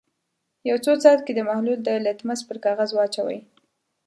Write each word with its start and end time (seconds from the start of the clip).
یو 0.69 0.77
څو 0.85 0.91
څاڅکي 1.03 1.33
د 1.35 1.39
محلول 1.49 1.79
د 1.83 1.89
لتمس 2.05 2.39
پر 2.47 2.57
کاغذ 2.65 2.89
واچوئ. 2.93 3.39